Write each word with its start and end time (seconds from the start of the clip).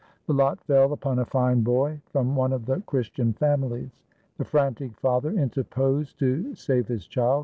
The 0.25 0.33
lot 0.33 0.59
fell 0.63 0.93
upon 0.93 1.19
a 1.19 1.25
fine 1.25 1.61
boy 1.61 2.01
from 2.07 2.35
one 2.35 2.53
of 2.53 2.65
the 2.65 2.81
Christian 2.87 3.33
families. 3.33 4.01
The 4.39 4.45
frantic 4.45 4.95
father 4.97 5.29
interposed 5.29 6.17
to 6.17 6.55
save 6.55 6.87
his 6.87 7.05
child. 7.05 7.39